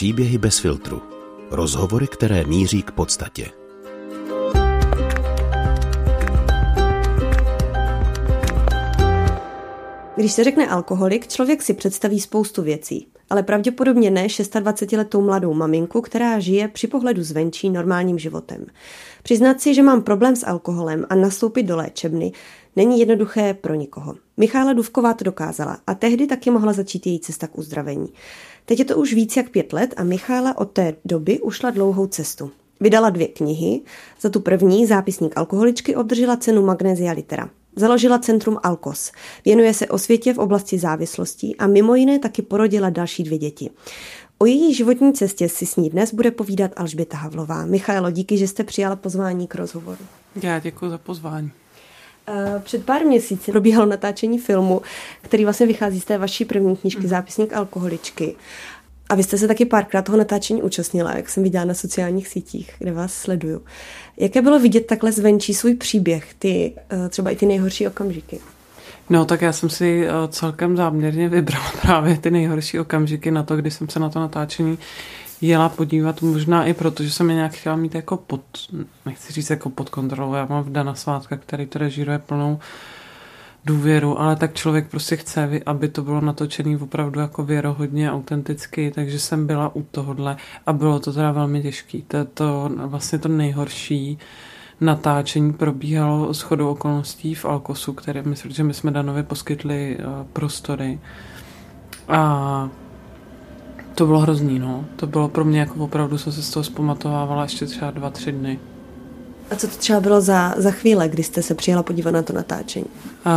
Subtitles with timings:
[0.00, 1.02] Příběhy bez filtru.
[1.50, 3.46] Rozhovory, které míří k podstatě.
[10.16, 16.00] Když se řekne alkoholik, člověk si představí spoustu věcí, ale pravděpodobně ne 26-letou mladou maminku,
[16.00, 18.66] která žije při pohledu zvenčí normálním životem.
[19.22, 22.32] Přiznat si, že mám problém s alkoholem a nastoupit do léčebny,
[22.76, 24.14] není jednoduché pro nikoho.
[24.36, 28.08] Michála Duvková to dokázala a tehdy taky mohla začít její cesta k uzdravení.
[28.64, 32.06] Teď je to už víc jak pět let a Michála od té doby ušla dlouhou
[32.06, 32.50] cestu.
[32.80, 33.80] Vydala dvě knihy.
[34.20, 37.50] Za tu první, zápisník alkoholičky, obdržela cenu Magnesia Litera.
[37.76, 39.12] Založila centrum Alkos.
[39.44, 43.70] Věnuje se osvětě v oblasti závislostí a mimo jiné taky porodila další dvě děti.
[44.38, 47.66] O její životní cestě si s ní dnes bude povídat Alžběta Havlová.
[47.66, 50.04] Michaelo, díky, že jste přijala pozvání k rozhovoru.
[50.42, 51.50] Já děkuji za pozvání.
[52.28, 54.82] Eh, před pár měsíci probíhalo natáčení filmu,
[55.22, 57.08] který vlastně vychází z té vaší první knížky mhm.
[57.08, 58.36] Zápisník alkoholičky.
[59.10, 62.74] A vy jste se taky párkrát toho natáčení účastnila, jak jsem viděla na sociálních sítích,
[62.78, 63.62] kde vás sleduju.
[64.16, 68.40] Jaké bylo vidět takhle zvenčí svůj příběh, ty, eh, třeba i ty nejhorší okamžiky?
[69.10, 73.56] No, tak já jsem si eh, celkem záměrně vybrala právě ty nejhorší okamžiky na to,
[73.56, 74.78] kdy jsem se na to natáčení
[75.40, 78.40] jela podívat, možná i proto, že jsem je nějak chtěla mít jako pod,
[79.06, 82.58] nechci říct jako pod kontrolou, já mám v Dana Svátka, který to režíruje plnou
[83.64, 89.18] důvěru, ale tak člověk prostě chce, aby to bylo natočené opravdu jako věrohodně, autenticky, takže
[89.18, 90.36] jsem byla u tohohle
[90.66, 91.98] a bylo to teda velmi těžké.
[92.08, 94.18] To, to vlastně to nejhorší
[94.80, 100.26] natáčení probíhalo s chodou okolností v Alkosu, které myslím, že my jsme Danovi poskytli uh,
[100.32, 100.98] prostory.
[102.08, 102.68] A
[103.94, 104.84] to bylo hrozný, no.
[104.96, 108.32] To bylo pro mě jako opravdu, jsem se z toho zpamatovávala ještě třeba dva, tři
[108.32, 108.58] dny.
[109.50, 112.32] A co to třeba bylo za, za chvíle, kdy jste se přijela podívat na to
[112.32, 112.86] natáčení?
[113.26, 113.32] Uh,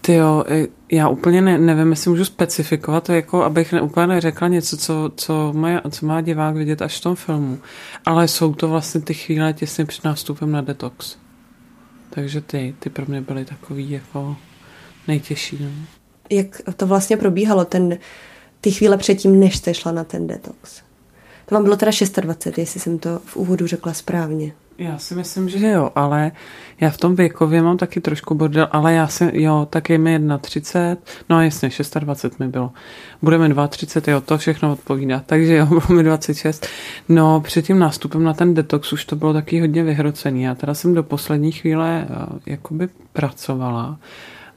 [0.00, 0.44] ty jo,
[0.92, 5.10] já úplně ne, nevím, jestli můžu specifikovat, to jako, abych ne, úplně neřekla něco, co,
[5.16, 7.58] co, má, co má divák vidět až v tom filmu.
[8.04, 11.16] Ale jsou to vlastně ty chvíle těsně před nástupem na detox.
[12.10, 14.36] Takže ty, ty pro mě byly takový jako
[15.08, 15.58] nejtěžší.
[15.60, 15.70] No.
[16.30, 17.98] Jak to vlastně probíhalo, ten,
[18.60, 20.82] ty chvíle předtím, než jste šla na ten detox?
[21.46, 24.52] To vám bylo teda 26, jestli jsem to v úvodu řekla správně.
[24.82, 26.32] Já si myslím, že jo, ale
[26.80, 30.20] já v tom věkově mám taky trošku bordel, ale já si, jo, tak je mi
[30.40, 30.96] 31,
[31.28, 31.68] no jasně,
[32.00, 32.72] 26 mi bylo.
[33.22, 36.66] Budeme 32, jo, to všechno odpovídá, takže jo, bylo mi 26.
[37.08, 40.42] No, před tím nástupem na ten detox už to bylo taky hodně vyhrocený.
[40.42, 43.98] Já teda jsem do poslední chvíle uh, jakoby pracovala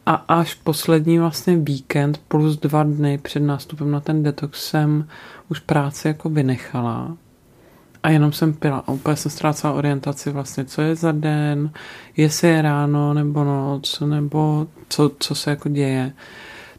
[0.06, 5.08] a až poslední vlastně víkend plus dva dny před nástupem na ten detox jsem
[5.50, 7.18] už práci jako vynechala
[8.06, 11.72] a jenom jsem pila a úplně jsem ztrácela orientaci vlastně, co je za den,
[12.18, 16.14] jestli je ráno nebo noc, nebo co, co se jako děje.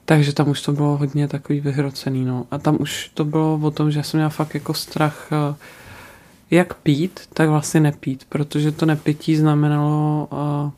[0.05, 2.47] Takže tam už to bylo hodně takový vyhrocený, no.
[2.51, 5.55] A tam už to bylo o tom, že jsem měla fakt jako strach eh,
[6.51, 10.71] jak pít, tak vlastně nepít, protože to nepití znamenalo uh,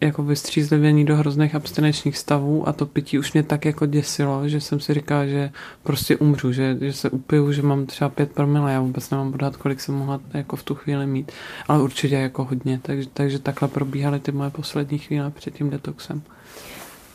[0.00, 4.60] jako vystřízlivění do hrozných abstinenčních stavů a to pití už mě tak jako děsilo, že
[4.60, 5.50] jsem si říkala, že
[5.82, 9.56] prostě umřu, že, že se upiju, že mám třeba pět promile, já vůbec nemám odhad,
[9.56, 11.32] kolik jsem mohla jako v tu chvíli mít,
[11.68, 16.22] ale určitě jako hodně, takže, takže takhle probíhaly ty moje poslední chvíle před tím detoxem.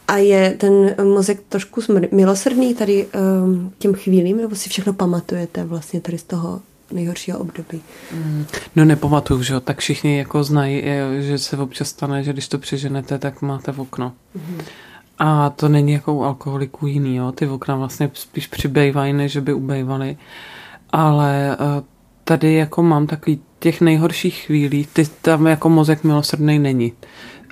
[0.07, 1.81] A je ten mozek trošku
[2.11, 3.07] milosrdný tady
[3.43, 7.81] um, těm chvílím, nebo si všechno pamatujete vlastně tady z toho nejhoršího období.
[8.11, 10.83] Mm, no nepamatuju, že jo, tak všichni jako znají,
[11.19, 14.13] že se občas stane, že když to přeženete, tak máte v okno.
[14.35, 14.61] Mm.
[15.19, 17.31] A to není jako u alkoholiků jiný, jo.
[17.31, 20.17] Ty okna vlastně spíš přibývají, než by ubejvaly.
[20.89, 21.83] Ale eh,
[22.23, 26.93] tady jako mám takový těch nejhorších chvílí, ty tam jako mozek milosrdný není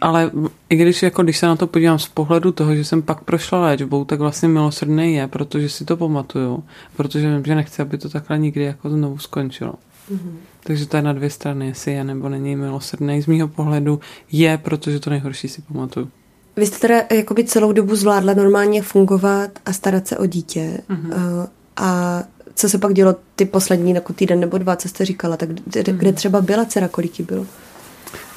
[0.02, 0.32] ale
[0.70, 3.62] i když, jako, když se na to podívám z pohledu toho, že jsem pak prošla
[3.62, 6.64] léčbou, tak vlastně milosrdný je, protože si to pamatuju,
[6.98, 9.74] protože vím, že nechci, aby to takhle nikdy jako znovu skončilo.
[10.12, 10.34] Mm-hmm.
[10.64, 13.22] Takže to je na dvě strany, jestli je nebo není milosrdný.
[13.22, 14.00] Z mýho pohledu
[14.32, 16.10] je, protože to nejhorší si pamatuju.
[16.56, 20.78] Vy jste teda jakoby celou dobu zvládla normálně fungovat a starat se o dítě.
[20.90, 21.48] Mm-hmm.
[21.78, 22.24] A
[22.56, 25.82] co se pak dělo ty poslední jako týden nebo dva, co jste říkala, tak kde,
[25.82, 25.98] mm-hmm.
[25.98, 27.46] kde třeba byla dcera, kolik jí bylo?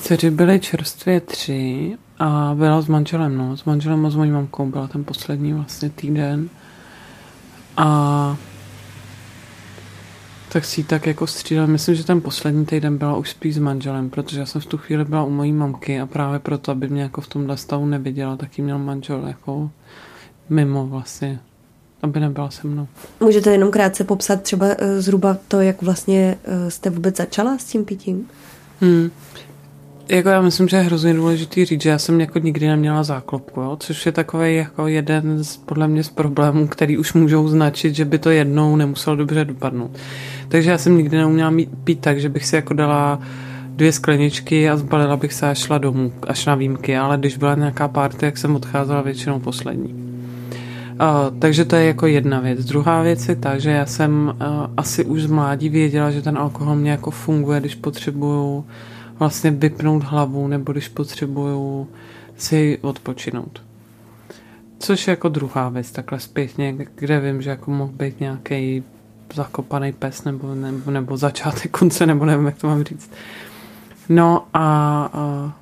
[0.06, 3.56] Dceři byly čerstvě tři a byla s manželem, no.
[3.56, 6.49] S manželem a s mojí mamkou byla ten poslední vlastně týden.
[7.76, 8.37] A
[10.53, 11.67] tak si tak jako střídala.
[11.67, 14.79] Myslím, že ten poslední týden byla už spíš s manželem, protože já jsem v tu
[14.79, 18.37] chvíli byla u mojí mamky a právě proto, aby mě jako v tomhle stavu neviděla,
[18.37, 19.70] tak jí měl manžel jako
[20.49, 21.41] mimo vlastně,
[22.03, 22.88] aby nebyla se mnou.
[23.20, 27.64] Můžete jenom krátce popsat třeba uh, zhruba to, jak vlastně uh, jste vůbec začala s
[27.64, 28.29] tím pitím?
[28.81, 29.11] Hmm.
[30.08, 33.61] Jako já myslím, že je hrozně důležitý říct, že já jsem jako nikdy neměla záklopku,
[33.61, 33.76] jo?
[33.81, 38.05] což je takový jako jeden z, podle mě z problémů, který už můžou značit, že
[38.05, 39.91] by to jednou nemuselo dobře dopadnout.
[40.49, 43.20] Takže já jsem nikdy neuměla mít, pít tak, že bych si jako dala
[43.76, 47.55] dvě skleničky a zbalila bych se a šla domů, až na výjimky, ale když byla
[47.55, 50.06] nějaká party, jak jsem odcházela většinou poslední.
[51.00, 52.64] Uh, takže to je jako jedna věc.
[52.64, 56.38] Druhá věc je ta, že já jsem uh, asi už z mládí věděla, že ten
[56.38, 58.64] alkohol mě jako funguje, když potřebuju
[59.19, 61.89] vlastně vypnout hlavu nebo když potřebuju
[62.37, 63.63] si odpočinout.
[64.79, 68.85] Což je jako druhá věc, takhle zpětně, kde vím, že jako mohl být nějaký
[69.35, 73.11] zakopaný pes nebo, nebo, nebo začátek konce, nebo nevím, jak to mám říct.
[74.09, 74.61] No a,
[75.13, 75.53] a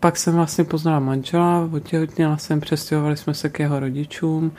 [0.00, 4.52] pak jsem vlastně poznala manžela, otěhotněla jsem, přestěhovali jsme se k jeho rodičům,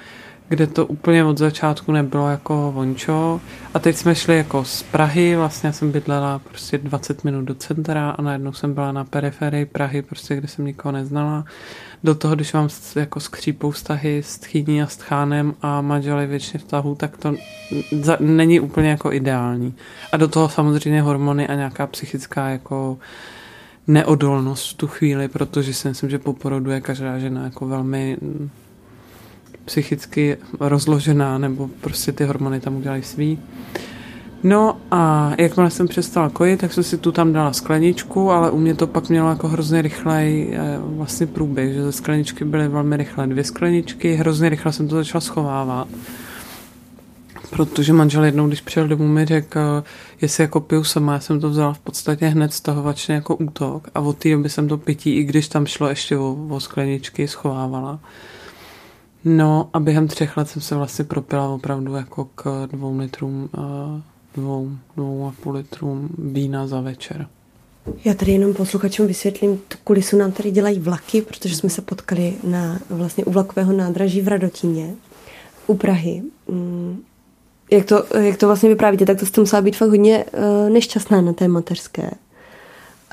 [0.50, 3.42] kde to úplně od začátku nebylo jako vončo.
[3.74, 8.10] A teď jsme šli jako z Prahy, vlastně jsem bydlela prostě 20 minut do centra
[8.10, 11.46] a najednou jsem byla na periferii Prahy, prostě kde jsem nikoho neznala.
[12.04, 16.60] Do toho, když mám jako skřípou vztahy s tchýní a s tchánem a manželi většině
[16.60, 17.36] vztahů, tak to
[18.02, 19.74] za, není úplně jako ideální.
[20.12, 22.98] A do toho samozřejmě hormony a nějaká psychická jako
[23.88, 28.18] neodolnost v tu chvíli, protože si myslím, že po porodu je každá žena jako velmi
[29.66, 33.40] psychicky rozložená, nebo prostě ty hormony tam udělají svý.
[34.44, 38.58] No a jakmile jsem přestala kojit, tak jsem si tu tam dala skleničku, ale u
[38.58, 42.98] mě to pak mělo jako hrozně rychlej eh, vlastně průběh, že ze skleničky byly velmi
[42.98, 45.88] rychle dvě skleničky, hrozně rychle jsem to začala schovávat.
[47.50, 49.84] Protože manžel jednou, když přijel domů, mi řekl,
[50.22, 54.00] jestli jako piju sama, já jsem to vzala v podstatě hned stahovačně jako útok a
[54.00, 58.00] od té doby jsem to pití, i když tam šlo ještě o, o skleničky, schovávala.
[59.26, 64.02] No a během třech let jsem se vlastně propila opravdu jako k dvou litrům, eh,
[64.36, 67.28] dvou, dvou a půl litrům vína za večer.
[68.06, 72.34] Já tady jenom posluchačům vysvětlím, tu kulisu nám tady dělají vlaky, protože jsme se potkali
[72.44, 74.96] na, vlastně u vlakového nádraží v Radotíně
[75.68, 76.24] u Prahy.
[76.48, 77.04] Mm,
[77.72, 81.22] jak to, jak to vlastně vyprávíte, tak to jste musela být fakt hodně uh, nešťastná
[81.22, 82.12] na té mateřské.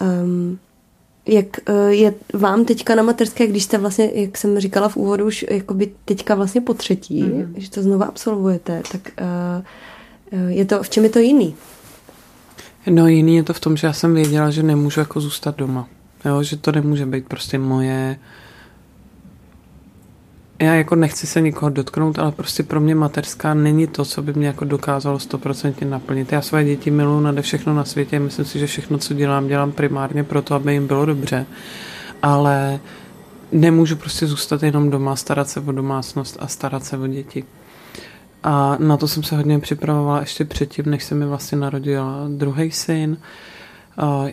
[0.01, 0.59] Um,
[1.27, 5.27] jak eh, je vám teďka na materské, když jste vlastně, jak jsem říkala v úvodu,
[5.27, 7.53] už jakoby teďka vlastně po třetí, mm-hmm.
[7.57, 11.55] že to znova absolvujete, tak uh, je to, v čem je to jiný?
[12.91, 15.89] No jiný je to v tom, že já jsem věděla, že nemůžu jako zůstat doma.
[16.25, 18.19] Jo, že to nemůže být prostě moje
[20.63, 24.33] já jako nechci se nikoho dotknout, ale prostě pro mě mateřská není to, co by
[24.33, 26.33] mě jako dokázalo stoprocentně naplnit.
[26.33, 29.73] Já své děti miluji nade všechno na světě, myslím si, že všechno, co dělám, dělám
[29.73, 31.47] primárně proto, aby jim bylo dobře,
[32.23, 32.81] ale
[33.53, 37.45] nemůžu prostě zůstat jenom doma, starat se o domácnost a starat se o děti.
[38.45, 42.71] A na to jsem se hodně připravovala ještě předtím, než se mi vlastně narodil druhý
[42.71, 43.17] syn.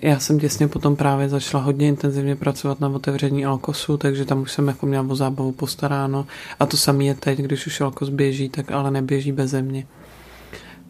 [0.02, 4.52] Já jsem těsně potom právě začala hodně intenzivně pracovat na otevření Alkosu, takže tam už
[4.52, 6.26] jsem jako měla o zábavu postaráno.
[6.60, 9.88] A to samé je teď, když už Alkos běží, tak ale neběží bez mě.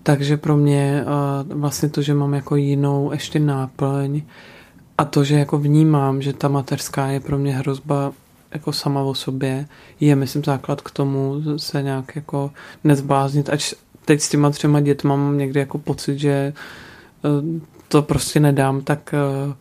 [0.03, 1.03] Takže pro mě
[1.47, 4.21] vlastně to, že mám jako jinou ještě náplň
[4.97, 8.11] a to, že jako vnímám, že ta mateřská je pro mě hrozba
[8.51, 9.67] jako sama o sobě,
[9.99, 12.51] je myslím základ k tomu se nějak jako
[12.83, 13.73] nezbláznit, ať
[14.05, 16.53] teď s těma třema dětma mám někdy jako pocit, že e,
[17.87, 19.53] to prostě nedám, tak, eh,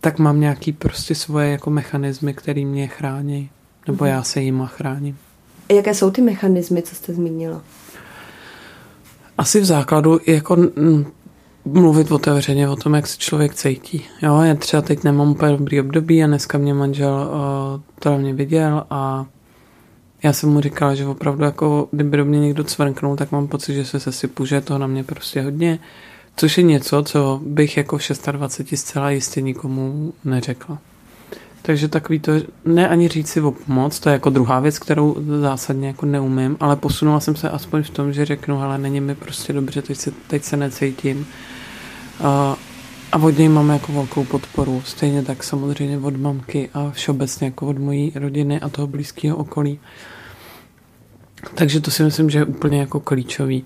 [0.00, 3.50] tak mám nějaký prostě svoje jako mechanismy, které mě chrání.
[3.86, 5.18] Nebo já se jima chráním.
[5.68, 7.62] A jaké jsou ty mechanismy, co jste zmínila?
[9.38, 10.56] Asi v základu jako
[11.64, 14.04] mluvit otevřeně o tom, jak se člověk cítí.
[14.22, 18.34] Jo, já třeba teď nemám úplně dobrý období a dneska mě manžel uh, to mě
[18.34, 19.26] viděl a
[20.22, 23.74] já jsem mu říkala, že opravdu jako kdyby do mě někdo cvrknul, tak mám pocit,
[23.74, 25.78] že se sesypu, že to na mě prostě hodně.
[26.40, 30.78] Což je něco, co bych jako v 26 zcela jistě nikomu neřekla.
[31.62, 32.32] Takže takový to,
[32.64, 36.56] ne ani říct si o pomoc, to je jako druhá věc, kterou zásadně jako neumím,
[36.60, 39.98] ale posunula jsem se aspoň v tom, že řeknu, ale není mi prostě dobře, teď
[39.98, 41.26] se, teď se necítím.
[42.20, 42.56] A,
[43.12, 47.66] a od něj mám jako velkou podporu, stejně tak samozřejmě od mamky a všeobecně jako
[47.66, 49.80] od mojí rodiny a toho blízkého okolí.
[51.54, 53.64] Takže to si myslím, že je úplně jako klíčový.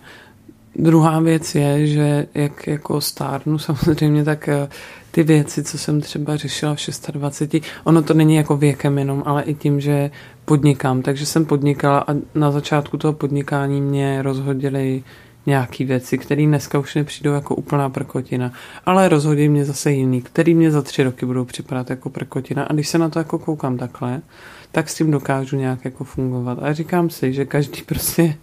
[0.77, 4.69] Druhá věc je, že jak jako stárnu samozřejmě, tak eh,
[5.11, 9.43] ty věci, co jsem třeba řešila v 26, ono to není jako věkem jenom, ale
[9.43, 10.11] i tím, že
[10.45, 11.03] podnikám.
[11.03, 15.03] Takže jsem podnikala a na začátku toho podnikání mě rozhodili
[15.47, 18.53] nějaký věci, které dneska už nepřijdou jako úplná prkotina,
[18.87, 22.73] ale rozhodí mě zase jiný, který mě za tři roky budou připadat jako prkotina a
[22.73, 24.23] když se na to jako koukám takhle,
[24.73, 26.59] tak s tím dokážu nějak jako fungovat.
[26.63, 28.35] A říkám si, že každý prostě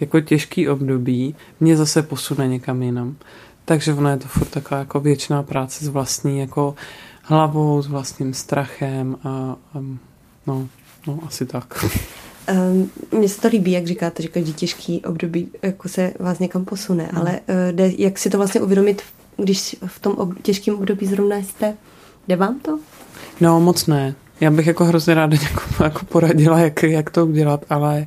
[0.00, 3.16] jako těžký období mě zase posune někam jinam.
[3.64, 6.74] Takže ono je to furt taková jako věčná práce s vlastní jako
[7.22, 9.84] hlavou, s vlastním strachem a, a
[10.46, 10.68] no,
[11.06, 11.84] no, asi tak.
[12.72, 16.64] Um, mně se to líbí, jak říkáte, že každý těžký období jako se vás někam
[16.64, 17.20] posune, hmm.
[17.20, 19.02] ale uh, jde, jak si to vlastně uvědomit,
[19.36, 21.74] když v tom ob- těžkém období zrovna jste,
[22.28, 22.78] jde vám to?
[23.40, 24.14] No, moc ne.
[24.40, 28.06] Já bych jako hrozně ráda někomu jako poradila, jak, jak to udělat, ale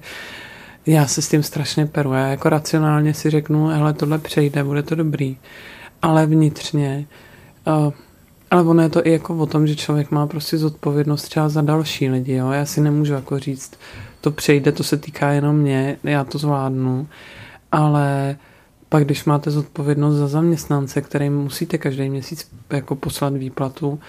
[0.90, 2.14] já se s tím strašně peru.
[2.14, 5.38] Já jako racionálně si řeknu, hele, tohle přejde, bude to dobrý.
[6.02, 7.06] Ale vnitřně,
[7.68, 7.94] uh,
[8.52, 11.62] ale ono je to i jako o tom, že člověk má prostě zodpovědnost třeba za
[11.62, 12.52] další lidi, jo.
[12.52, 13.72] Já si nemůžu jako říct,
[14.22, 17.08] to přejde, to se týká jenom mě, já to zvládnu,
[17.72, 18.38] ale
[18.90, 24.00] pak když máte zodpovědnost za zaměstnance, kterým musíte každý měsíc jako poslat výplatu,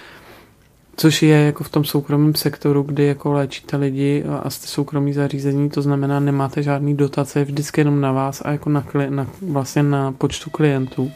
[1.01, 5.69] což je jako v tom soukromém sektoru, kdy jako léčíte lidi a jste soukromý zařízení,
[5.69, 9.83] to znamená, nemáte žádný dotace, je vždycky jenom na vás a jako na, na vlastně
[9.83, 11.11] na počtu klientů,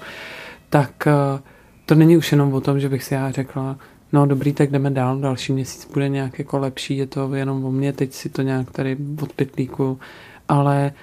[0.70, 1.40] tak uh,
[1.86, 3.78] to není už jenom o tom, že bych si já řekla,
[4.14, 7.72] no dobrý, tak jdeme dál, další měsíc bude nějak jako lepší, je to jenom o
[7.72, 10.00] mně, teď si to nějak tady odpytlíku,
[10.48, 10.94] ale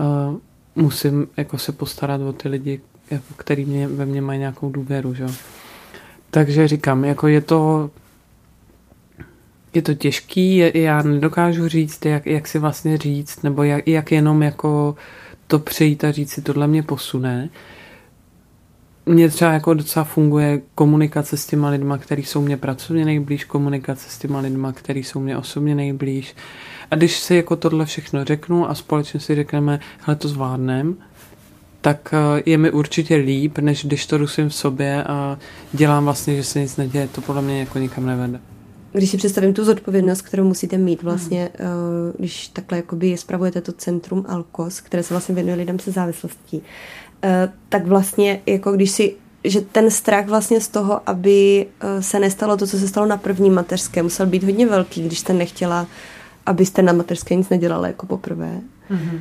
[0.00, 0.36] uh,
[0.76, 2.80] musím jako se postarat o ty lidi,
[3.10, 5.26] jako, který mě, ve mně mají nějakou důvěru, že?
[6.30, 7.90] Takže říkám, jako je to
[9.78, 14.42] je to těžký, já nedokážu říct, jak, jak si vlastně říct, nebo jak, jak jenom
[14.42, 14.94] jako
[15.46, 17.48] to přejít a říct si, tohle mě posune.
[19.06, 24.10] Mně třeba jako docela funguje komunikace s těma lidma, který jsou mě pracovně nejblíž, komunikace
[24.10, 26.34] s těma lidma, který jsou mě osobně nejblíž.
[26.90, 30.96] A když si jako tohle všechno řeknu a společně si řekneme, hele, to zvládnem,
[31.80, 35.38] tak eh, je mi určitě líp, než když to dusím v sobě a
[35.72, 37.08] dělám vlastně, že se nic neděje.
[37.08, 38.40] To podle mě jako nikam nevede.
[38.92, 42.12] Když si představím tu zodpovědnost, kterou musíte mít vlastně, hmm.
[42.18, 46.62] když takhle jakoby spravujete to centrum Alkos, které se vlastně věnuje lidem se závislostí,
[47.22, 49.14] Eh, tak vlastně jako když si
[49.44, 53.16] že ten strach vlastně z toho, aby eh, se nestalo to, co se stalo na
[53.16, 55.86] první mateřské, musel být hodně velký, když jste nechtěla,
[56.46, 58.60] abyste na mateřské nic nedělala jako poprvé.
[58.90, 59.20] Mm-hmm.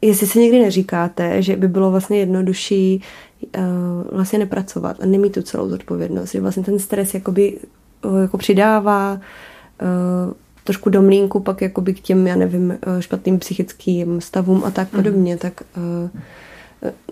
[0.00, 3.02] Jestli si někdy neříkáte, že by bylo vlastně jednodušší
[3.58, 3.62] uh,
[4.12, 7.58] vlastně nepracovat a nemít tu celou zodpovědnost, že vlastně ten stres jakoby
[8.22, 10.32] jako přidává uh,
[10.64, 15.02] trošku do mlínku pak jakoby k těm, já nevím, špatným psychickým stavům a tak mhm.
[15.02, 15.38] podobně, mm.
[15.38, 15.62] tak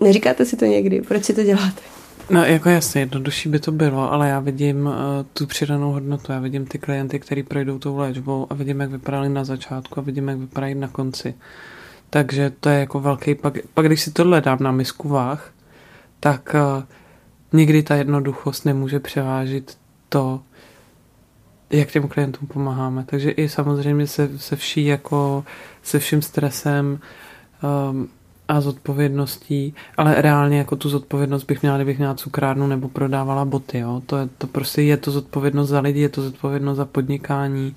[0.01, 1.01] Neříkáte si to někdy?
[1.01, 1.81] Proč si to děláte?
[2.29, 4.93] No jako jasně, jednodušší by to bylo, ale já vidím uh,
[5.33, 9.29] tu přidanou hodnotu, já vidím ty klienty, kteří projdou tou léčbou a vidím, jak vypadali
[9.29, 11.33] na začátku a vidím, jak vypadají na konci.
[12.09, 15.51] Takže to je jako velký, pak, pak když si tohle dám na misku váh,
[16.19, 16.83] tak uh,
[17.53, 19.77] nikdy ta jednoduchost nemůže převážit
[20.09, 20.41] to,
[21.69, 23.03] jak těm klientům pomáháme.
[23.05, 25.43] Takže i samozřejmě se, se vší jako
[25.83, 26.99] se vším stresem
[27.89, 28.09] um,
[28.47, 33.79] a zodpovědností, ale reálně jako tu zodpovědnost bych měla, kdybych měla cukrárnu nebo prodávala boty,
[33.79, 34.01] jo.
[34.05, 37.75] To, je, to prostě je to zodpovědnost za lidi, je to zodpovědnost za podnikání.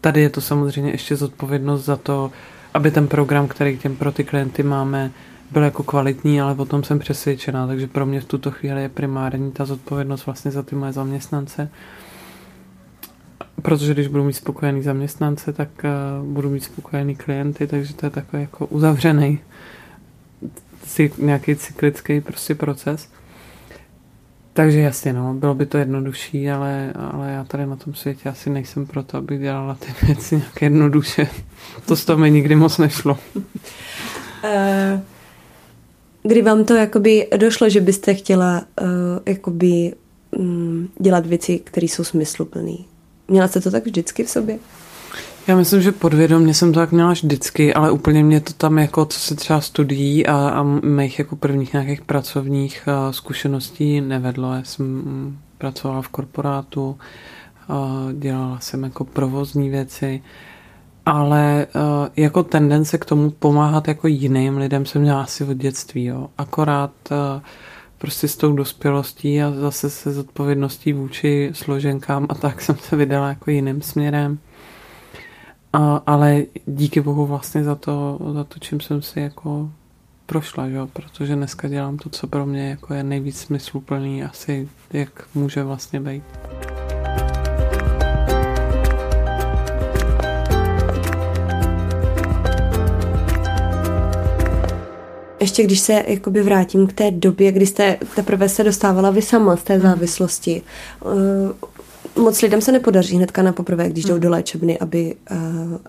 [0.00, 2.30] Tady je to samozřejmě ještě zodpovědnost za to,
[2.74, 5.10] aby ten program, který těm pro ty klienty máme,
[5.50, 8.88] byl jako kvalitní, ale o tom jsem přesvědčená, takže pro mě v tuto chvíli je
[8.88, 11.70] primární ta zodpovědnost vlastně za ty moje zaměstnance.
[13.62, 18.10] Protože když budu mít spokojený zaměstnance, tak uh, budu mít spokojený klienty, takže to je
[18.10, 19.38] takový jako uzavřený
[21.18, 23.08] nějaký cyklický prostě proces.
[24.52, 28.50] Takže jasně, no, bylo by to jednodušší, ale, ale já tady na tom světě asi
[28.50, 31.28] nejsem proto, abych dělala ty věci nějak jednoduše.
[31.86, 33.18] To z toho mi nikdy moc nešlo.
[33.34, 33.42] Uh,
[36.22, 38.88] kdy vám to jakoby došlo, že byste chtěla uh,
[39.26, 39.92] jakoby
[40.30, 42.76] um, dělat věci, které jsou smysluplné?
[43.30, 44.58] Měla jste to tak vždycky v sobě?
[45.46, 49.04] Já myslím, že podvědomě jsem to tak měla vždycky, ale úplně mě to tam jako,
[49.04, 54.54] co se třeba studií a, a mých jako prvních nějakých pracovních zkušeností nevedlo.
[54.54, 56.98] Já jsem um, pracovala v korporátu,
[58.12, 60.22] dělala jsem jako provozní věci,
[61.06, 61.66] ale
[62.16, 66.04] jako tendence k tomu pomáhat jako jiným lidem jsem měla asi od dětství.
[66.04, 66.28] Jo.
[66.38, 66.92] Akorát
[68.00, 73.28] prostě s tou dospělostí a zase se zodpovědností vůči složenkám a tak jsem se vydala
[73.28, 74.38] jako jiným směrem.
[75.72, 79.70] A, ale díky bohu vlastně za to, za to, čím jsem si jako
[80.26, 80.78] prošla, že?
[80.92, 86.00] protože dneska dělám to, co pro mě jako je nejvíc smysluplný asi, jak může vlastně
[86.00, 86.22] být.
[95.40, 99.56] Ještě když se jakoby vrátím k té době, kdy jste teprve se dostávala vy sama
[99.56, 99.82] z té mhm.
[99.82, 100.62] závislosti,
[102.16, 104.20] moc lidem se nepodaří hnedka na poprvé, když jdou hmm.
[104.20, 105.38] do léčebny, aby, uh,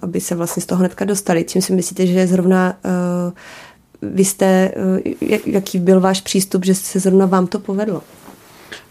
[0.02, 1.44] aby se vlastně z toho hnedka dostali.
[1.44, 4.72] Čím si myslíte, že je zrovna uh, vy jste,
[5.46, 8.02] jaký byl váš přístup, že se zrovna vám to povedlo?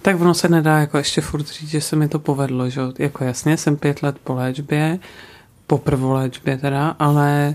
[0.03, 3.25] Tak ono se nedá jako ještě furt říct, že se mi to povedlo, že jako
[3.25, 4.99] jasně jsem pět let po léčbě,
[5.67, 7.55] po prvoléčbě teda, ale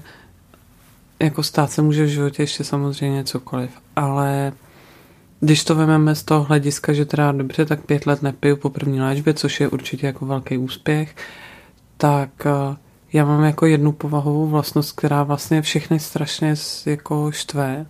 [1.20, 4.54] jako stát se může v životě ještě samozřejmě cokoliv, ale
[5.40, 9.02] když to vezmeme z toho hlediska, že teda dobře, tak pět let nepiju po první
[9.02, 11.16] léčbě, což je určitě jako velký úspěch,
[11.98, 12.76] tak eh,
[13.14, 16.56] já mám jako jednu povahovou vlastnost, která vlastně všechny strašně
[16.86, 17.86] jako štve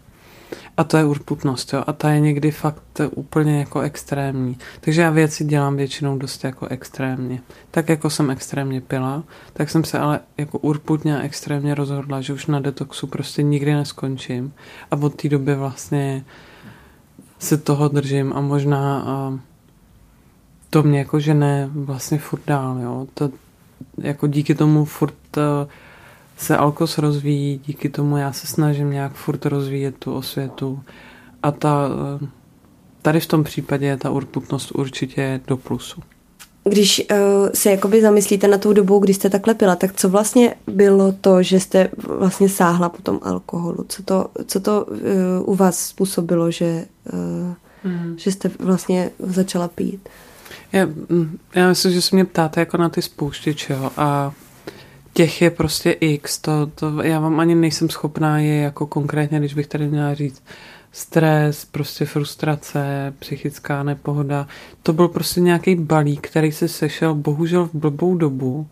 [0.77, 1.83] a to je urputnost, jo.
[1.87, 4.57] A ta je někdy fakt úplně jako extrémní.
[4.81, 7.41] Takže já věci dělám většinou dost jako extrémně.
[7.71, 12.33] Tak jako jsem extrémně pila, tak jsem se ale jako urputně a extrémně rozhodla, že
[12.33, 14.53] už na detoxu prostě nikdy neskončím.
[14.91, 16.25] A od té doby vlastně
[17.39, 19.39] se toho držím a možná a
[20.69, 23.07] to mě jako žene vlastně furt dál, jo.
[23.13, 23.29] To,
[23.97, 25.37] jako díky tomu furt
[26.37, 30.83] se Alkos rozvíjí, díky tomu já se snažím nějak furt rozvíjet tu osvětu
[31.43, 31.89] a ta,
[33.01, 36.01] tady v tom případě je ta urputnost určitě do plusu.
[36.69, 37.17] Když uh,
[37.53, 41.43] se jakoby zamyslíte na tou dobu, kdy jste takhle pila, tak co vlastně bylo to,
[41.43, 43.85] že jste vlastně sáhla po tom alkoholu?
[43.89, 44.97] Co to, co to uh,
[45.45, 48.15] u vás způsobilo, že, uh, mm.
[48.17, 50.09] že jste vlastně začala pít?
[50.71, 54.31] Já, mm, já myslím, že se mě ptáte jako na ty spouštěče a
[55.17, 59.53] těch je prostě x, to, to já vám ani nejsem schopná je jako konkrétně, když
[59.53, 60.43] bych tady měla říct,
[60.91, 64.47] stres, prostě frustrace, psychická nepohoda.
[64.83, 68.67] To byl prostě nějaký balík, který se sešel bohužel v blbou dobu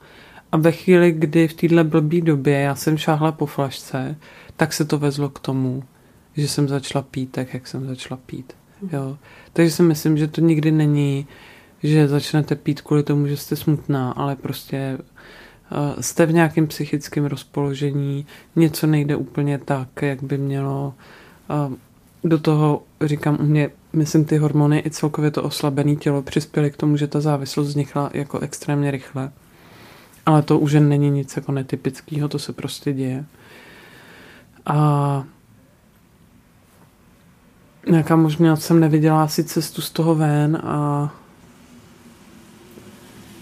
[0.52, 4.16] a ve chvíli, kdy v téhle blbý době já jsem šáhla po flašce,
[4.58, 5.84] tak se to vezlo k tomu,
[6.36, 8.54] že jsem začala pít tak, jak jsem začala pít.
[8.92, 9.18] Jo.
[9.54, 11.28] Takže si myslím, že to nikdy není,
[11.84, 14.98] že začnete pít kvůli tomu, že jste smutná, ale prostě
[16.00, 18.26] jste v nějakém psychickém rozpoložení,
[18.56, 20.94] něco nejde úplně tak, jak by mělo.
[22.24, 26.78] Do toho, říkám u mě, myslím, ty hormony i celkově to oslabené tělo přispěly k
[26.78, 29.32] tomu, že ta závislost vznikla jako extrémně rychle.
[30.26, 33.26] Ale to už není nic jako netypického, to se prostě děje.
[34.66, 35.24] A
[37.90, 41.14] nějaká možná jsem neviděla asi cestu z toho ven a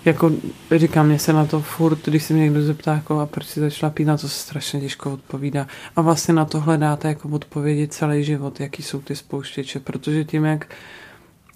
[0.06, 0.32] jako
[0.76, 3.60] říkám, mě se na to furt, když se mě někdo zeptá, jako, a proč si
[3.60, 5.68] začala pít, na to se strašně těžko odpovídá.
[5.96, 10.46] A vlastně na to hledáte jako odpovědi celý život, jaký jsou ty spouštěče, protože tím,
[10.46, 10.68] jak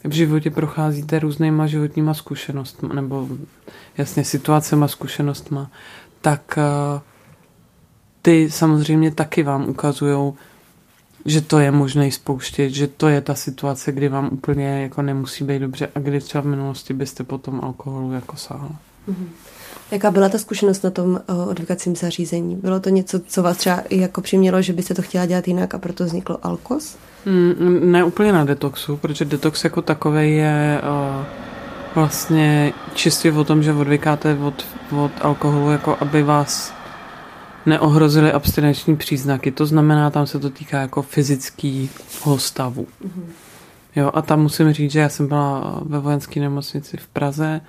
[0.04, 3.28] v životě procházíte různýma životníma zkušenostmi, nebo
[3.98, 5.72] jasně situacema, zkušenostma,
[6.22, 7.02] tak uh,
[8.22, 10.34] ty samozřejmě taky vám ukazují
[11.26, 15.44] že to je možné spouštět, že to je ta situace, kdy vám úplně jako nemusí
[15.44, 18.76] být dobře a kdy třeba v minulosti byste potom alkoholu jako sáhla.
[19.10, 19.28] Mm-hmm.
[19.92, 22.56] Jaká byla ta zkušenost na tom uh, odvykacím zařízení?
[22.56, 25.78] Bylo to něco, co vás třeba jako přimělo, že byste to chtěla dělat jinak a
[25.78, 26.98] proto vzniklo Alkos?
[27.26, 31.26] Mm, ne úplně na detoxu, protože detox jako takový je uh,
[31.96, 36.74] vlastně čistě o tom, že odvykáte od, od alkoholu, jako aby vás
[37.66, 39.52] neohrozily abstinenční příznaky.
[39.52, 42.88] To znamená, tam se to týká jako fyzického stavu.
[43.04, 43.24] Mm-hmm.
[43.96, 47.62] Jo, a tam musím říct, že já jsem byla ve vojenské nemocnici v Praze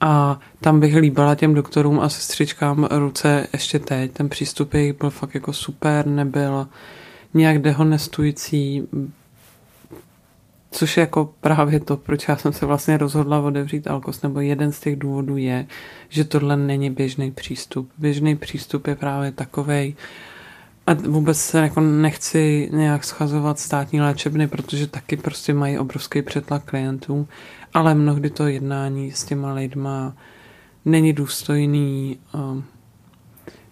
[0.00, 4.12] a tam bych líbala těm doktorům a sestřičkám ruce ještě teď.
[4.12, 6.66] Ten přístup jejich byl fakt jako super, nebyl
[7.34, 8.82] nějak dehonestující,
[10.70, 14.72] Což je jako právě to, proč já jsem se vlastně rozhodla otevřít Alkos, nebo jeden
[14.72, 15.66] z těch důvodů je,
[16.08, 17.90] že tohle není běžný přístup.
[17.98, 19.94] Běžný přístup je právě takovej,
[20.86, 26.64] a vůbec se jako nechci nějak schazovat státní léčebny, protože taky prostě mají obrovský přetlak
[26.64, 27.28] klientů,
[27.74, 30.14] ale mnohdy to jednání s těma lidma
[30.84, 32.64] není důstojný, um,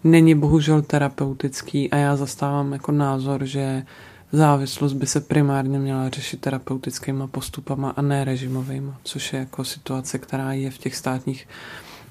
[0.03, 3.83] není bohužel terapeutický a já zastávám jako názor, že
[4.31, 10.17] závislost by se primárně měla řešit terapeutickýma postupama a ne režimovými, což je jako situace,
[10.17, 11.47] která je v těch státních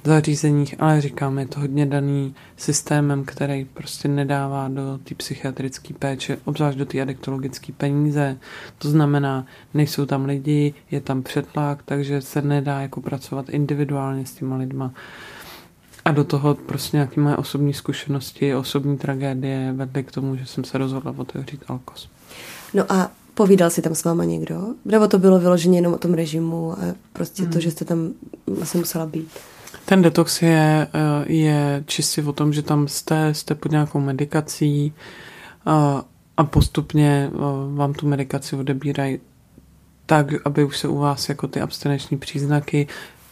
[0.05, 6.39] zařízeních, ale říkám, je to hodně daný systémem, který prostě nedává do té psychiatrické péče,
[6.45, 8.39] obzvlášť do té adektologické peníze.
[8.79, 14.33] To znamená, nejsou tam lidi, je tam přetlak, takže se nedá jako pracovat individuálně s
[14.33, 14.93] těma lidma.
[16.09, 20.65] A do toho prostě nějaké moje osobní zkušenosti, osobní tragédie vedly k tomu, že jsem
[20.65, 22.09] se rozhodla otevřít Alkos.
[22.75, 24.61] No a povídal si tam s váma někdo?
[24.85, 27.53] Nebo to bylo vyloženě jenom o tom režimu a prostě hmm.
[27.53, 28.13] to, že jste tam
[28.63, 29.29] asi musela být?
[29.85, 34.93] Ten detox je, eh, je čistě o tom, že tam jste, jste pod nějakou medikací
[35.67, 36.05] a,
[36.37, 37.39] a postupně eh,
[37.75, 39.19] vám tu medikaci odebírají
[40.07, 42.87] tak, aby už se u vás jako ty abstinenční příznaky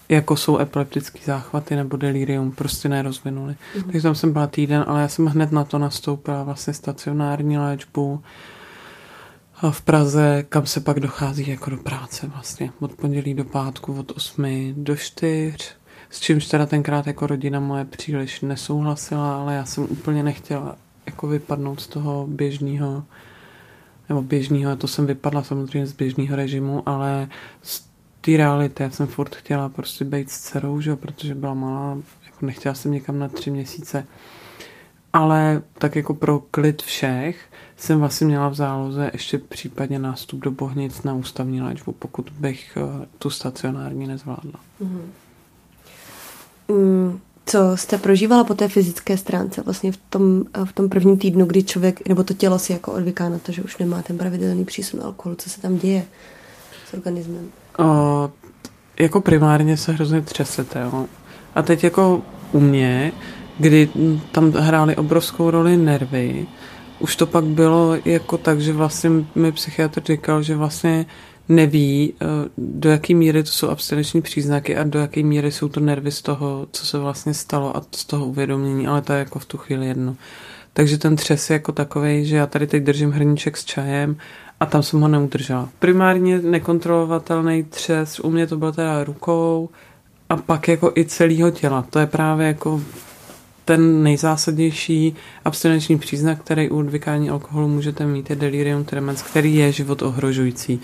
[0.09, 3.53] jako jsou epileptické záchvaty nebo delirium, prostě nerozvinuli.
[3.53, 3.83] Mm-hmm.
[3.83, 8.23] Takže tam jsem byla týden, ale já jsem hned na to nastoupila vlastně stacionární léčbu
[9.71, 12.71] v Praze, kam se pak dochází jako do práce vlastně.
[12.81, 15.57] Od pondělí do pátku, od 8 do 4.
[16.11, 21.27] S čímž teda tenkrát jako rodina moje příliš nesouhlasila, ale já jsem úplně nechtěla jako
[21.27, 23.05] vypadnout z toho běžného
[24.09, 27.29] nebo běžného, to jsem vypadla samozřejmě z běžného režimu, ale
[27.63, 27.87] z
[28.27, 32.47] té reality já jsem furt chtěla prostě být s dcerou, že, protože byla malá, jako
[32.47, 34.07] nechtěla jsem někam na tři měsíce.
[35.13, 37.41] Ale tak jako pro klid všech
[37.77, 42.77] jsem vlastně měla v záloze ještě případně nástup do Bohnic na ústavní léčbu, pokud bych
[42.77, 44.61] eh, tu stacionární nezvládla.
[44.83, 45.03] Mm-hmm.
[46.69, 51.47] Mm, co jste prožívala po té fyzické stránce vlastně v tom, v tom prvním týdnu,
[51.47, 54.65] kdy člověk, nebo to tělo si jako odvyká na to, že už nemá ten pravidelný
[54.65, 56.05] přísun alkoholu, co se tam děje
[56.91, 57.51] s organismem?
[57.79, 58.31] O,
[59.01, 61.07] jako primárně se hrozně třesete, jo.
[61.55, 63.13] A teď jako u mě,
[63.59, 63.89] kdy
[64.33, 66.47] tam hrály obrovskou roli nervy,
[66.99, 71.07] už to pak bylo jako tak, že vlastně mi psychiatr říkal, že vlastně
[71.49, 72.27] neví, eh,
[72.59, 76.23] do jaké míry to jsou abstinenční příznaky a do jaké míry jsou to nervy z
[76.23, 79.59] toho, co se vlastně stalo a z toho uvědomění, ale to je jako v tu
[79.59, 80.17] chvíli jedno.
[80.77, 84.17] Takže ten třes je jako takový, že já tady teď držím hrníček s čajem
[84.61, 85.69] a tam jsem ho neudržela.
[85.79, 89.69] Primárně nekontrolovatelný třes, u mě to bylo teda rukou
[90.29, 91.85] a pak jako i celého těla.
[91.91, 92.83] To je právě jako
[93.65, 99.73] ten nejzásadnější abstinenční příznak, který u odvykání alkoholu můžete mít, je delirium tremens, který je
[99.73, 100.81] život ohrožující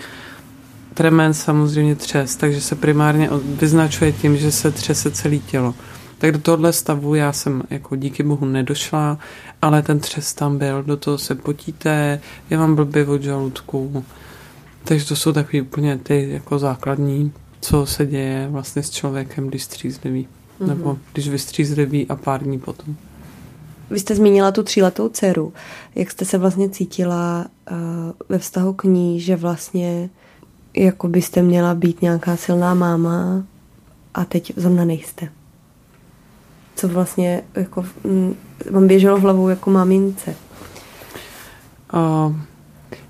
[0.95, 5.75] tremens samozřejmě třes, takže se primárně vyznačuje tím, že se třese celé tělo.
[6.23, 9.19] Tak do tohohle stavu já jsem jako díky bohu nedošla,
[9.63, 14.05] ale ten třes tam byl, do toho se potíte, já mám blbě od žaludku.
[14.85, 19.63] Takže to jsou takový úplně ty jako základní, co se děje vlastně s člověkem, když
[19.63, 20.29] střízlivý.
[20.61, 20.67] Mm-hmm.
[20.67, 22.95] Nebo když vystřízlivý a pár dní potom.
[23.91, 25.53] Vy jste zmínila tu tříletou dceru.
[25.95, 27.77] Jak jste se vlastně cítila uh,
[28.29, 30.11] ve vztahu k ní, že vlastně
[30.77, 33.45] jako byste měla být nějaká silná máma
[34.15, 35.29] a teď zrovna nejste.
[36.83, 37.85] Co vlastně jako,
[38.71, 40.35] vám běželo hlavou jako mamince?
[41.95, 42.37] Uh,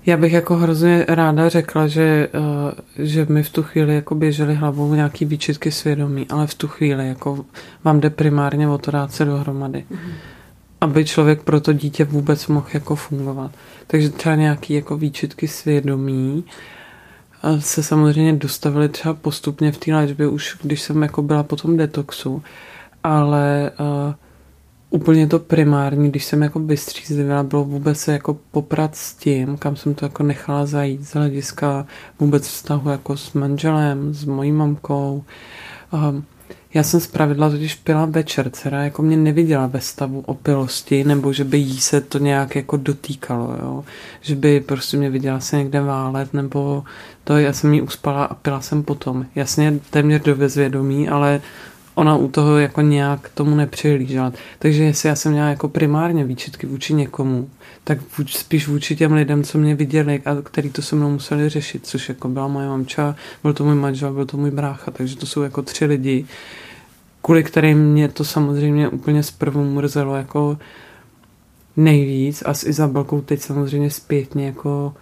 [0.05, 4.55] já bych jako hrozně ráda řekla, že, uh, že mi v tu chvíli jako běžely
[4.55, 7.45] hlavou nějaký výčitky svědomí, ale v tu chvíli jako
[7.83, 9.85] vám jde primárně o to dát se dohromady.
[9.91, 10.13] Mm-hmm.
[10.81, 13.51] Aby člověk pro to dítě vůbec mohl jako fungovat.
[13.87, 16.43] Takže třeba nějaký jako výčitky svědomí,
[17.43, 21.55] uh, se samozřejmě dostavili třeba postupně v té léčbě, už když jsem jako byla po
[21.55, 22.43] tom detoxu,
[23.03, 24.13] ale uh,
[24.89, 29.75] úplně to primární, když jsem jako vystřízlivěla, bylo vůbec se jako poprat s tím, kam
[29.75, 31.85] jsem to jako nechala zajít z hlediska
[32.19, 35.23] vůbec vztahu jako s manželem, s mojí mamkou.
[35.93, 36.23] Um,
[36.73, 41.43] já jsem zpravidla totiž pila večer, dcera jako mě neviděla ve stavu opilosti, nebo že
[41.43, 43.83] by jí se to nějak jako dotýkalo, jo.
[44.21, 46.83] Že by prostě mě viděla se někde válet, nebo
[47.23, 49.25] to já jsem jí uspala a pila jsem potom.
[49.35, 51.41] Jasně téměř do bezvědomí, ale
[51.95, 54.33] ona u toho jako nějak tomu nepřihlížela.
[54.59, 57.49] Takže jestli já jsem měla jako primárně výčitky vůči někomu,
[57.83, 61.49] tak vůč, spíš vůči těm lidem, co mě viděli a který to se mnou museli
[61.49, 65.15] řešit, což jako byla moje mamča, byl to můj manžel, byl to můj brácha, takže
[65.15, 66.25] to jsou jako tři lidi,
[67.21, 70.57] kvůli kterým mě to samozřejmě úplně zprvu mrzelo jako
[71.77, 74.93] nejvíc a s Izabelkou teď samozřejmě zpětně jako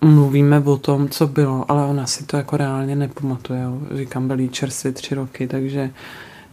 [0.00, 3.62] mluvíme o tom, co bylo, ale ona si to jako reálně nepamatuje.
[3.62, 3.80] Jo.
[3.96, 5.90] Říkám, byli čerstvě tři roky, takže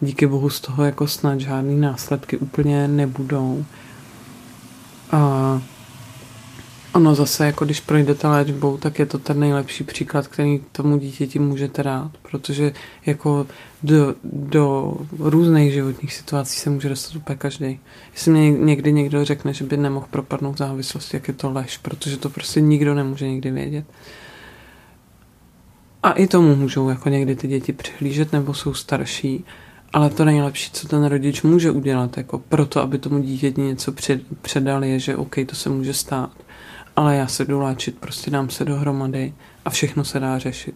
[0.01, 3.65] díky bohu z toho jako snad žádný následky úplně nebudou.
[5.11, 5.61] A
[6.93, 11.39] ono zase, jako když projdete léčbou, tak je to ten nejlepší příklad, který tomu dítěti
[11.39, 12.73] můžete dát, protože
[13.05, 13.47] jako
[13.83, 17.79] do, do různých životních situací se může dostat úplně každý.
[18.13, 22.17] Jestli mě někdy někdo řekne, že by nemohl propadnout závislosti, jak je to lež, protože
[22.17, 23.85] to prostě nikdo nemůže nikdy vědět.
[26.03, 29.45] A i tomu můžou jako někdy ty děti přihlížet nebo jsou starší,
[29.93, 34.21] ale to nejlepší, co ten rodič může udělat, jako proto, aby tomu dítěti něco před,
[34.81, 36.31] je, že OK, to se může stát
[36.95, 39.33] ale já se jdu léčit, prostě dám se dohromady
[39.65, 40.75] a všechno se dá řešit.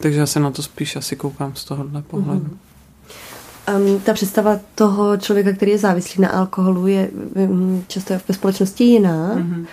[0.00, 2.40] Takže já se na to spíš asi koukám z tohohle pohledu.
[2.40, 3.94] Mm-hmm.
[3.94, 8.84] Um, ta představa toho člověka, který je závislý na alkoholu, je um, často ve společnosti
[8.84, 9.66] jiná, mm-hmm.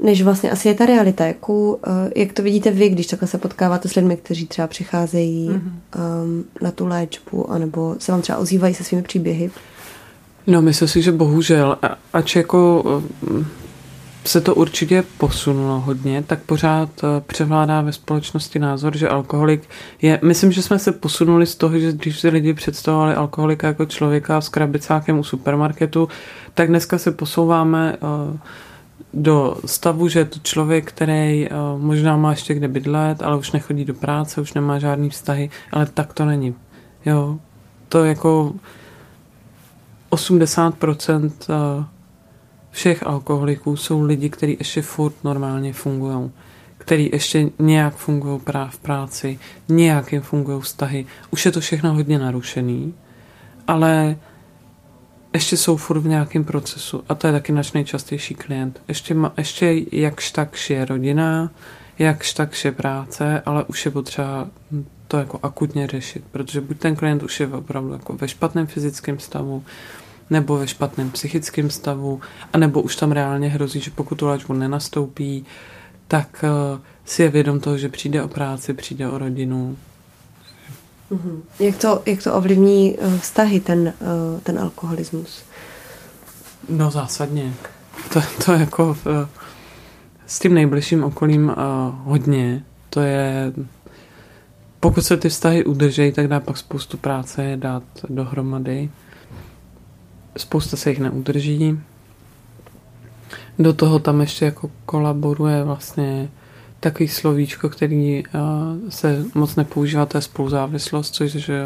[0.00, 1.26] než vlastně asi je ta realita.
[1.26, 1.78] Jakou, uh,
[2.16, 6.22] jak to vidíte vy, když takhle se potkáváte s lidmi, kteří třeba přicházejí mm-hmm.
[6.24, 9.50] um, na tu léčbu, anebo se vám třeba ozývají se svými příběhy?
[10.46, 11.78] No, myslím si, že bohužel,
[12.12, 12.82] ač jako
[14.26, 19.68] se to určitě posunulo hodně, tak pořád eh, převládá ve společnosti názor, že alkoholik
[20.02, 20.20] je...
[20.22, 24.40] Myslím, že jsme se posunuli z toho, že když si lidi představovali alkoholika jako člověka
[24.40, 26.08] s krabicákem u supermarketu,
[26.54, 28.36] tak dneska se posouváme uh,
[29.14, 33.52] do stavu, že je to člověk, který uh, možná má ještě kde bydlet, ale už
[33.52, 36.54] nechodí do práce, už nemá žádný vztahy, ale tak to není.
[37.06, 37.38] Jo,
[37.88, 38.52] to jako
[40.10, 41.84] 80% uh,
[42.76, 46.30] všech alkoholiků jsou lidi, kteří ještě furt normálně fungují,
[46.78, 51.06] který ještě nějak fungují v práci, nějak jim fungují vztahy.
[51.30, 52.94] Už je to všechno hodně narušený,
[53.66, 54.16] ale
[55.32, 58.82] ještě jsou furt v nějakém procesu a to je taky náš nejčastější klient.
[58.88, 61.50] Ještě, ma, ještě jakž takž je rodina,
[61.98, 64.48] jakž takž je práce, ale už je potřeba
[65.08, 69.18] to jako akutně řešit, protože buď ten klient už je opravdu jako ve špatném fyzickém
[69.18, 69.64] stavu,
[70.30, 72.20] nebo ve špatném psychickém stavu,
[72.52, 75.44] anebo už tam reálně hrozí, že pokud tu léčbu nenastoupí,
[76.08, 79.76] tak uh, si je vědom toho, že přijde o práci, přijde o rodinu.
[81.10, 81.40] Mm-hmm.
[81.60, 85.42] Jak, to, jak to ovlivní uh, vztahy, ten, uh, ten alkoholismus?
[86.68, 87.52] No zásadně.
[88.12, 88.96] To, to jako
[90.26, 91.54] s tím nejbližším okolím
[92.04, 92.64] hodně.
[92.90, 93.52] To je
[94.80, 98.90] pokud se ty vztahy udržejí, tak dá pak spoustu práce je dát dohromady
[100.36, 101.80] spousta se jich neudrží.
[103.58, 106.28] Do toho tam ještě jako kolaboruje vlastně
[106.80, 108.40] takový slovíčko, který uh,
[108.88, 111.64] se moc nepoužívá, to je spoluzávislost, což že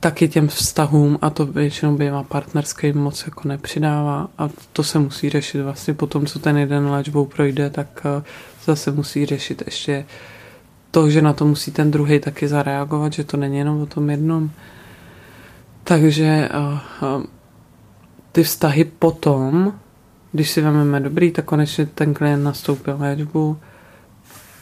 [0.00, 5.30] taky těm vztahům a to většinou bývá partnerský moc jako nepřidává a to se musí
[5.30, 8.22] řešit vlastně po tom, co ten jeden léčbou projde, tak uh,
[8.64, 10.04] zase musí řešit ještě
[10.90, 14.10] to, že na to musí ten druhý taky zareagovat, že to není jenom o tom
[14.10, 14.50] jednom.
[15.84, 16.48] Takže
[17.02, 17.22] uh,
[18.38, 19.72] ty vztahy potom,
[20.32, 23.56] když si vezmeme dobrý, tak konečně ten klient nastoupil léčbu,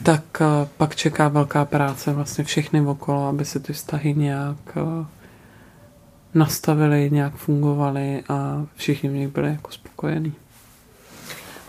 [0.03, 5.05] tak eh, pak čeká velká práce vlastně všechny okolo, aby se ty vztahy nějak eh,
[6.33, 10.33] nastavily, nějak fungovaly a všichni v nich byli jako spokojení.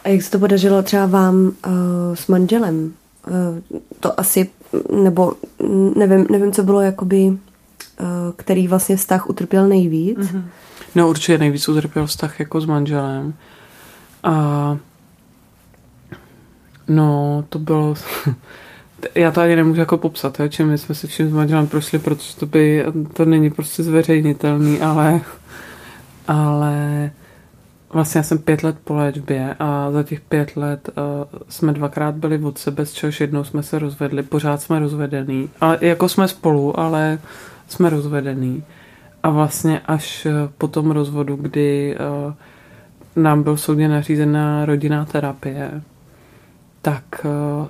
[0.05, 1.53] A jak se to podařilo třeba vám uh,
[2.15, 2.93] s manželem?
[3.27, 4.51] Uh, to asi,
[5.05, 5.33] nebo
[5.97, 7.37] nevím, nevím, co bylo jakoby, uh,
[8.37, 10.19] který vlastně vztah utrpěl nejvíc.
[10.19, 10.43] Mm-hmm.
[10.95, 13.35] No určitě nejvíc utrpěl vztah jako s manželem.
[14.23, 14.77] A
[16.89, 17.95] no, to bylo...
[19.15, 21.99] já to ani nemůžu jako popsat, jo, čím my jsme se vším s manželem prošli,
[21.99, 25.21] protože to by, to není prostě zveřejnitelný, ale
[26.29, 27.11] ale
[27.93, 32.15] vlastně já jsem pět let po léčbě a za těch pět let uh, jsme dvakrát
[32.15, 36.29] byli od sebe, z čehož jednou jsme se rozvedli, pořád jsme rozvedený, ale jako jsme
[36.29, 37.19] spolu, ale
[37.69, 38.65] jsme rozvedený.
[39.23, 42.35] A vlastně až eh, po tom rozvodu, kdy uh,
[43.17, 45.83] nám byl soudně nařízená rodinná terapie,
[46.83, 47.67] tak uh,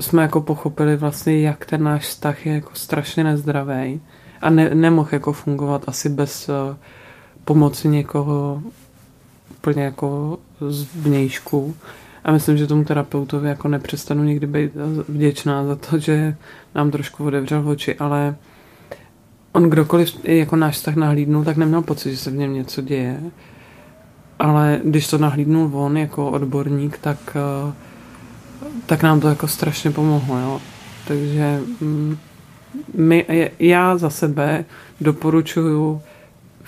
[0.00, 4.00] jsme jako pochopili vlastně, jak ten náš vztah je jako strašně nezdravý
[4.40, 6.50] a ne, nemohl jako fungovat asi bez
[7.44, 8.62] pomoci někoho
[9.50, 11.74] úplně jako z vnějšku.
[12.24, 14.72] A myslím, že tomu terapeutovi jako nepřestanu nikdy být
[15.08, 16.36] vděčná za to, že
[16.74, 18.36] nám trošku otevřel oči, ale
[19.52, 23.20] on kdokoliv jako náš vztah nahlídnul, tak neměl pocit, že se v něm něco děje.
[24.38, 27.72] Ale když to nahlídnul on jako odborník, tak, eh,
[28.86, 30.38] tak nám to jako strašně pomohlo.
[30.38, 30.60] Jo?
[31.08, 32.16] Takže mm,
[32.94, 34.64] my, já za sebe
[35.00, 36.02] doporučuju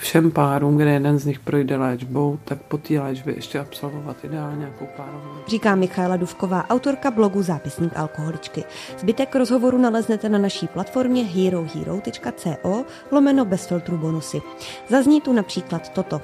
[0.01, 4.57] všem párům, kde jeden z nich projde léčbou, tak po té léčbě ještě absolvovat ideálně
[4.57, 5.29] nějakou párovou.
[5.47, 8.63] Říká Michaela Duvková, autorka blogu Zápisník alkoholičky.
[8.97, 14.41] Zbytek rozhovoru naleznete na naší platformě herohero.co lomeno bez filtru bonusy.
[14.89, 16.21] Zazní tu například toto.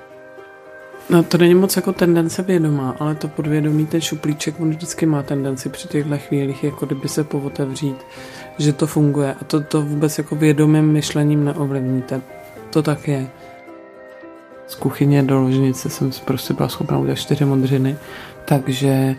[1.10, 5.24] No to není moc jako tendence vědomá, ale to podvědomí, ten šuplíček, on vždycky má
[5.24, 7.98] tendenci při těchto chvílích, jako kdyby se povotevřít,
[8.58, 12.22] že to funguje a to, to vůbec jako vědomým myšlením neovlivníte.
[12.70, 13.30] To tak je
[14.68, 17.98] z kuchyně do ložnice jsem prostě byla schopna udělat čtyři modřiny,
[18.46, 19.16] takže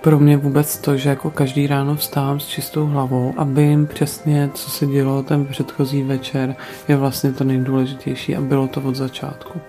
[0.00, 4.50] pro mě vůbec to, že jako každý ráno vstávám s čistou hlavou a vím přesně,
[4.54, 6.56] co se dělo ten předchozí večer,
[6.88, 9.60] je vlastně to nejdůležitější a bylo to od začátku.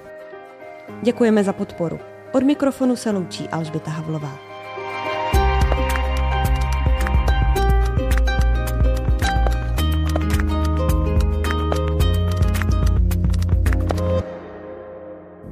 [1.01, 1.99] Děkujeme za podporu.
[2.31, 4.54] Od mikrofonu se loučí Alžběta Havlová.